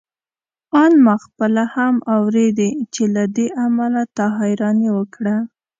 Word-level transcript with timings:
آن 0.81 0.91
ما 1.05 1.15
خپله 1.25 1.63
هم 1.75 1.95
اورېدې 2.15 2.69
چې 2.93 3.03
له 3.15 3.23
دې 3.35 3.47
امله 3.65 4.01
تا 4.17 4.25
حيراني 4.37 4.89
وکړه. 4.97 5.35